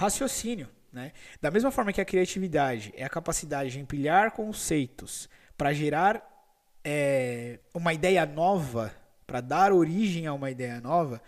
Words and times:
raciocínio. 0.00 0.68
Né? 0.92 1.12
Da 1.40 1.50
mesma 1.50 1.70
forma 1.70 1.92
que 1.92 2.00
a 2.00 2.04
criatividade 2.04 2.92
é 2.96 3.04
a 3.04 3.08
capacidade 3.08 3.70
de 3.70 3.78
empilhar 3.78 4.32
conceitos 4.32 5.28
para 5.56 5.72
gerar 5.72 6.26
é, 6.82 7.60
uma 7.74 7.92
ideia 7.92 8.24
nova, 8.24 8.92
para 9.26 9.40
dar 9.40 9.72
origem 9.72 10.26
a 10.26 10.32
uma 10.32 10.50
ideia 10.50 10.80
nova, 10.80 11.22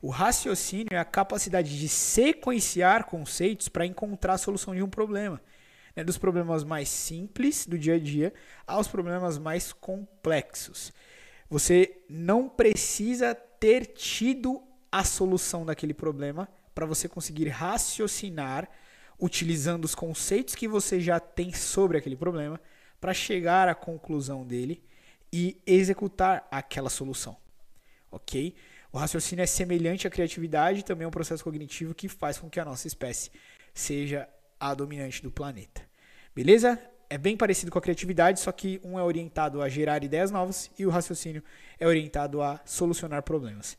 o 0.00 0.08
raciocínio 0.08 0.88
é 0.92 0.98
a 0.98 1.04
capacidade 1.04 1.78
de 1.78 1.88
sequenciar 1.88 3.04
conceitos 3.04 3.68
para 3.68 3.84
encontrar 3.84 4.34
a 4.34 4.38
solução 4.38 4.74
de 4.74 4.82
um 4.82 4.88
problema. 4.88 5.40
Né? 5.94 6.02
Dos 6.04 6.16
problemas 6.16 6.64
mais 6.64 6.88
simples 6.88 7.66
do 7.66 7.78
dia 7.78 7.96
a 7.96 7.98
dia 7.98 8.32
aos 8.66 8.88
problemas 8.88 9.36
mais 9.36 9.72
complexos. 9.72 10.92
Você 11.50 11.98
não 12.08 12.48
precisa 12.48 13.34
ter 13.34 13.86
tido 13.86 14.62
a 14.90 15.04
solução 15.04 15.66
daquele 15.66 15.92
problema 15.92 16.48
para 16.74 16.86
você 16.86 17.08
conseguir 17.08 17.48
raciocinar 17.48 18.68
utilizando 19.20 19.84
os 19.84 19.94
conceitos 19.94 20.54
que 20.54 20.66
você 20.66 21.00
já 21.00 21.20
tem 21.20 21.52
sobre 21.52 21.96
aquele 21.96 22.16
problema 22.16 22.60
para 23.00 23.14
chegar 23.14 23.68
à 23.68 23.74
conclusão 23.74 24.44
dele 24.44 24.82
e 25.32 25.60
executar 25.64 26.46
aquela 26.50 26.90
solução. 26.90 27.36
Ok? 28.10 28.54
O 28.92 28.98
raciocínio 28.98 29.42
é 29.42 29.46
semelhante 29.46 30.06
à 30.06 30.10
criatividade, 30.10 30.84
também 30.84 31.04
é 31.04 31.08
um 31.08 31.12
processo 31.12 31.42
cognitivo 31.42 31.94
que 31.94 32.08
faz 32.08 32.36
com 32.36 32.50
que 32.50 32.60
a 32.60 32.64
nossa 32.64 32.86
espécie 32.86 33.30
seja 33.72 34.28
a 34.60 34.74
dominante 34.74 35.22
do 35.22 35.30
planeta. 35.30 35.82
Beleza? 36.34 36.78
É 37.08 37.16
bem 37.16 37.36
parecido 37.36 37.70
com 37.70 37.78
a 37.78 37.82
criatividade, 37.82 38.40
só 38.40 38.50
que 38.52 38.80
um 38.82 38.98
é 38.98 39.02
orientado 39.02 39.62
a 39.62 39.68
gerar 39.68 40.02
ideias 40.02 40.30
novas 40.30 40.70
e 40.78 40.84
o 40.84 40.90
raciocínio 40.90 41.42
é 41.78 41.86
orientado 41.86 42.42
a 42.42 42.60
solucionar 42.64 43.22
problemas. 43.22 43.78